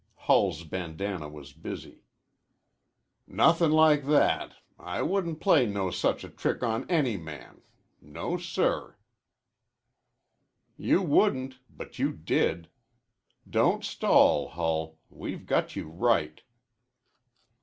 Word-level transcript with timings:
Hull's 0.15 0.63
bandanna 0.63 1.29
was 1.29 1.53
busy. 1.53 2.05
"Nothin' 3.27 3.71
like 3.71 4.05
that. 4.05 4.55
I 4.79 5.03
wouldn't 5.03 5.39
play 5.39 5.67
no 5.67 5.91
such 5.91 6.23
a 6.23 6.29
trick 6.29 6.63
on 6.63 6.89
any 6.89 7.17
man. 7.17 7.61
No, 8.01 8.35
sir." 8.37 8.97
"You 10.75 11.03
wouldn't, 11.03 11.59
but 11.69 11.99
you 11.99 12.11
did. 12.13 12.67
Don't 13.47 13.85
stall, 13.85 14.47
Hull. 14.49 14.97
We've 15.11 15.45
got 15.45 15.75
you 15.75 15.87
right." 15.87 16.41